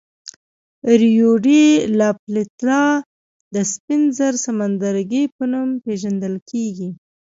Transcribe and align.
ریو 0.99 1.31
ډي 1.45 1.61
لا 1.97 2.09
پلاتا 2.23 2.81
د 3.53 3.55
سپین 3.73 4.01
زر 4.17 4.33
سمندرګي 4.45 5.23
په 5.35 5.43
نوم 5.51 5.69
پېژندل 5.83 6.35
کېږي. 6.49 6.89